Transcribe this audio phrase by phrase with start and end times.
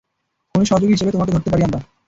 [0.55, 1.79] খুনীর সহযোগী হিসেবে তোমাকে ধরতে পারি আমরা।